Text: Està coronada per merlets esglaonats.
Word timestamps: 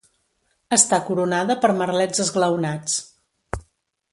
Està 0.77 0.97
coronada 1.09 1.57
per 1.65 1.71
merlets 1.81 2.25
esglaonats. 2.25 2.99